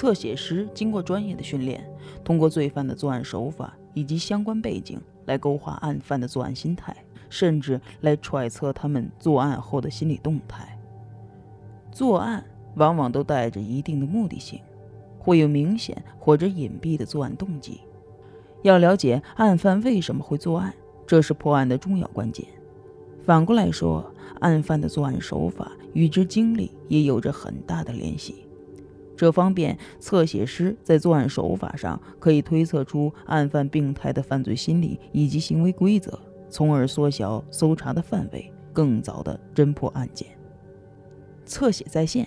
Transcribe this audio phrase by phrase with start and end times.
[0.00, 1.84] 侧写师经过专业的训练，
[2.24, 6.96] 通过罪犯的作案手法以及相关背景来勾画案犯的作案心态，
[7.28, 10.80] 甚至来揣测他们作案后的心理动态。
[11.92, 12.42] 作案
[12.76, 14.58] 往往都带着一定的目的性，
[15.18, 17.82] 会有明显或者隐蔽的作案动机。
[18.62, 20.72] 要了解案犯为什么会作案，
[21.06, 22.46] 这是破案的重要关键。
[23.22, 28.46] 反过来说，案犯的作案手法与之经历也有着很大的联系。
[29.20, 40.26] 这方便侧写师在作案手法上可以推测出案犯病态的犯罪心理以及行为规则，从而缩小搜查的范围，更早的侦破案件。
[41.44, 42.26] 侧写在线，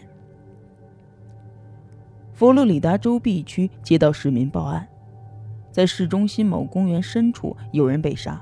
[2.31, 4.87] 佛罗里达州 B 区接到市民报案，
[5.71, 8.39] 在市中心某公园深处有人被杀。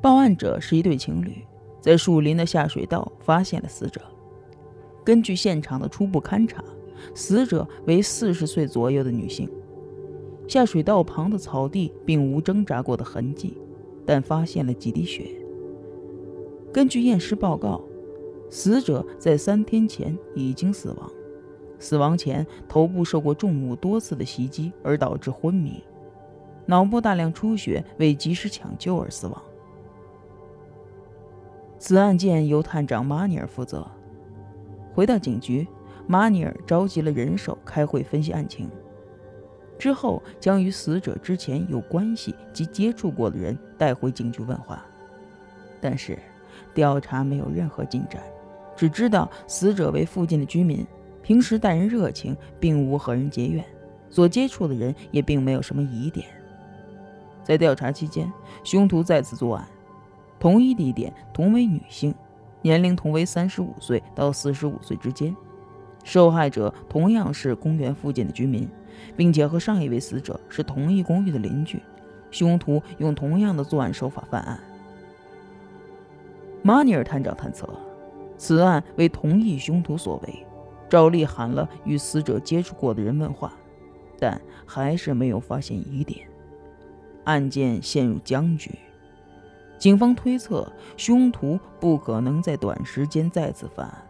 [0.00, 1.44] 报案者是一对情侣，
[1.78, 4.00] 在树林的下水道发现了死者。
[5.04, 6.64] 根据现场的初步勘查。
[7.14, 9.48] 死者为四十岁左右的女性，
[10.46, 13.56] 下水道旁的草地并无挣扎过的痕迹，
[14.04, 15.26] 但发现了几滴血。
[16.72, 17.80] 根据验尸报告，
[18.50, 21.10] 死者在三天前已经死亡，
[21.78, 25.82] 死亡前头部受过重物多次的袭击而导致昏迷，
[26.66, 29.42] 脑部大量出血，未及时抢救而死亡。
[31.78, 33.86] 此案件由探长马尼尔负责。
[34.94, 35.66] 回到警局。
[36.06, 38.68] 马尼尔召集了人手开会分析案情，
[39.78, 44.84] 之后将与死者之前有关系及接触过的人带回警局问话。
[45.80, 46.18] 但是，
[46.72, 48.22] 调查没有任何进展，
[48.76, 50.86] 只知道死者为附近的居民，
[51.22, 53.64] 平时待人热情，并无和人结怨，
[54.10, 56.26] 所接触的人也并没有什么疑点。
[57.42, 58.30] 在调查期间，
[58.62, 59.66] 凶徒再次作案，
[60.38, 62.14] 同一地点，同为女性，
[62.62, 65.34] 年龄同为三十五岁到四十五岁之间。
[66.04, 68.68] 受害者同样是公园附近的居民，
[69.16, 71.82] 并且和上一位死者是同一公寓的邻居。
[72.30, 74.60] 凶徒用同样的作案手法犯案。
[76.62, 77.68] 马尼尔探长探测，
[78.36, 80.46] 此案为同一凶徒所为，
[80.88, 83.52] 照例喊了与死者接触过的人问话，
[84.18, 86.26] 但还是没有发现疑点，
[87.24, 88.70] 案件陷入僵局。
[89.78, 94.02] 警方推测，凶徒不可能在短时间再次犯案。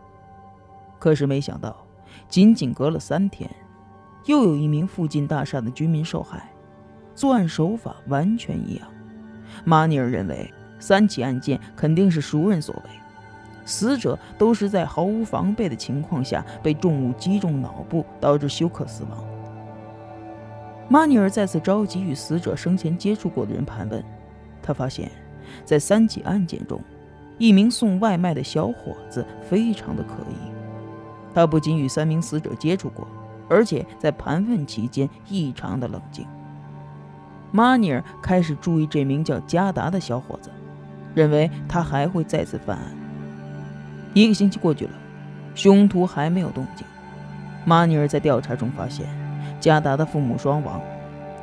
[1.05, 1.77] 可是没想到。
[2.31, 3.51] 仅仅隔了三天，
[4.25, 6.51] 又有一名附近大厦的居民受害，
[7.15, 8.89] 作案手法完全一样。
[9.67, 12.91] 马尼尔认为，三起案件肯定是熟人所为，
[13.67, 19.23] 死者都是在毫无防备的情况下被重物击中脑部，导致休克死亡。
[20.89, 24.03] 马尼尔再次召集与死者生前接触过的人盘问，
[24.63, 25.11] 他发现，
[25.67, 26.81] 在三起案件中，
[27.37, 30.54] 一名送外卖的小伙子非常的可疑。
[31.35, 33.07] 他不仅与三名死者接触过，
[33.49, 36.25] 而且在盘问期间异常的冷静。
[37.51, 40.51] 马尼尔开始注意这名叫加达的小伙子，
[41.15, 42.85] 认为他还会再次犯案。
[44.13, 44.93] 一个星期过去了，
[45.55, 46.87] 凶徒还没有动静。
[47.65, 49.07] 马尼尔在调查中发现，
[49.61, 50.81] 加达的父母双亡，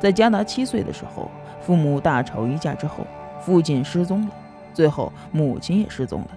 [0.00, 1.30] 在加达七岁的时候，
[1.60, 3.06] 父母大吵一架之后，
[3.40, 4.32] 父亲失踪了，
[4.72, 6.28] 最后母亲也失踪了。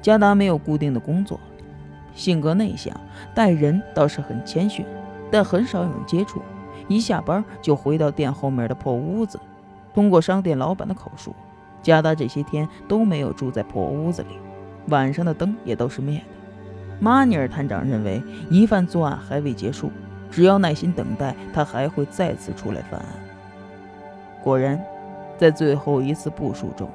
[0.00, 1.38] 加达没有固定的工作。
[2.14, 2.94] 性格内向，
[3.34, 4.84] 待人倒是很谦逊，
[5.30, 6.42] 但很少有人接触。
[6.88, 9.38] 一下班就回到店后面的破屋子。
[9.94, 11.34] 通过商店老板的口述，
[11.82, 14.38] 加达这些天都没有住在破屋子里，
[14.88, 16.24] 晚上的灯也都是灭的。
[16.98, 19.90] 马尼尔探长认为，疑犯作案还未结束，
[20.30, 23.06] 只要耐心等待，他还会再次出来犯案。
[24.42, 24.80] 果然，
[25.38, 26.88] 在最后一次部署中，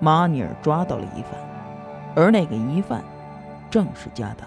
[0.00, 1.32] 马尼尔抓到了疑犯，
[2.14, 3.02] 而那个疑犯
[3.70, 4.46] 正是加达。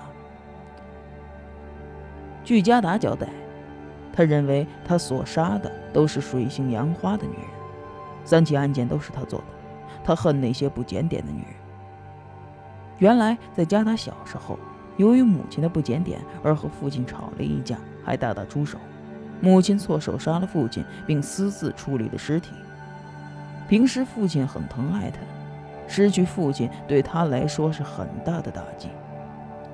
[2.47, 3.27] 据加达交代，
[4.13, 7.45] 他认为他所杀的都是水性杨花的女人，
[8.23, 9.45] 三起案件都是他做的。
[10.01, 11.51] 他恨那些不检点的女人。
[12.99, 14.57] 原来，在加达小时候，
[14.95, 18.77] 由于母亲的不检点而和父亲吵了一架，还大打出手。
[19.41, 22.53] 母亲错手杀了父亲，并私自处理了尸体。
[23.67, 25.19] 平时父亲很疼爱他，
[25.85, 28.87] 失去父亲对他来说是很大的打击。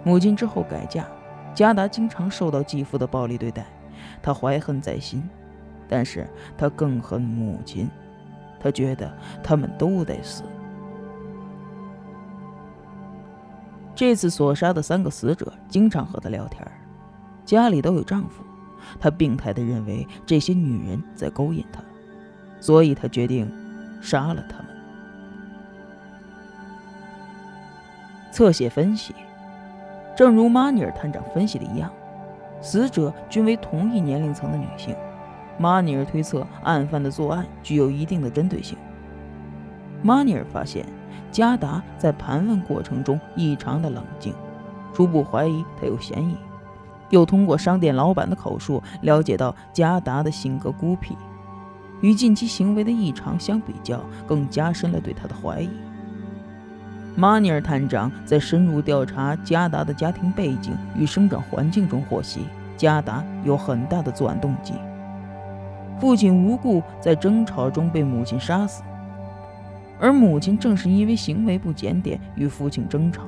[0.03, 1.05] 母亲之后改嫁。
[1.53, 3.65] 加达经常受到继父的暴力对待，
[4.21, 5.21] 他怀恨在心，
[5.87, 6.27] 但是
[6.57, 7.89] 他更恨母亲，
[8.59, 10.43] 他觉得他们都得死。
[13.95, 16.65] 这次所杀的三个死者经常和他聊天，
[17.45, 18.43] 家里都有丈夫，
[18.99, 21.83] 他病态的认为这些女人在勾引他，
[22.59, 23.47] 所以他决定
[24.01, 24.67] 杀了他们。
[28.31, 29.13] 侧写分析。
[30.15, 31.91] 正如马尼尔探长分析的一样，
[32.61, 34.95] 死者均为同一年龄层的女性。
[35.57, 38.77] 马尼尔推测，案犯的作案具有一定的针对性。
[40.01, 40.85] 马尼尔发现，
[41.31, 44.33] 加达在盘问过程中异常的冷静，
[44.93, 46.35] 初步怀疑他有嫌疑。
[47.09, 51.15] 又通过商店老板的口述了解到，加达的性格孤僻，
[52.01, 55.69] 与近期行为的异常相比较，更加深了对他的怀疑。
[57.15, 62.41] 马尼尔探长在深入调查加达的家庭背景与生长环境中获悉，
[62.75, 64.73] 加达有很大的作案动机。
[65.99, 68.81] 父亲无故在争吵中被母亲杀死，
[69.99, 73.21] 而母亲正是因为行为不检点与父亲争吵，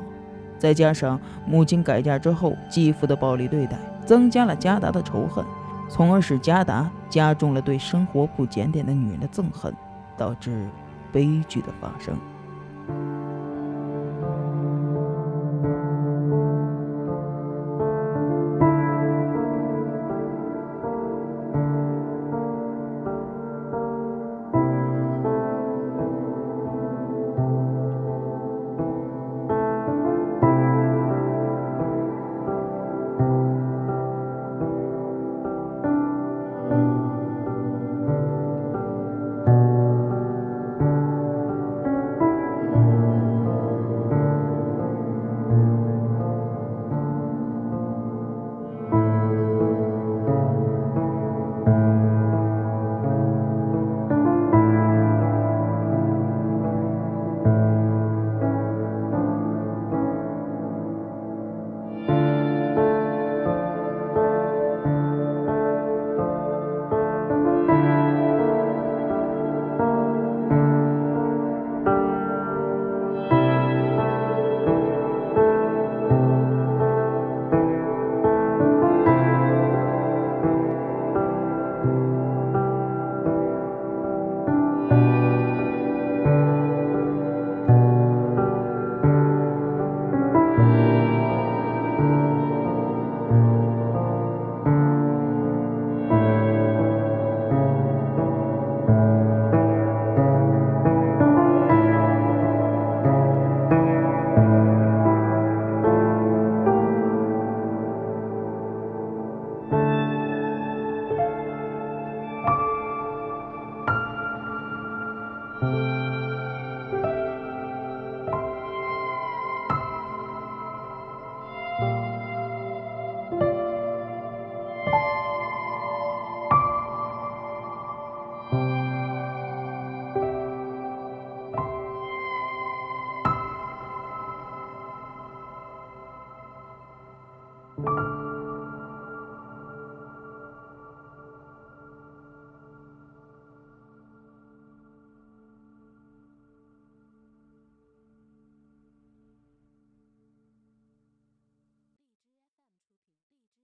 [0.58, 5.46] 再加上母亲改嫁之后继父的暴力对待，增加了加达的仇恨，
[5.88, 9.72] 从而使加达加重了对生活不检点的女人的憎恨，
[10.18, 10.68] 导致
[11.12, 12.18] 悲剧的发生。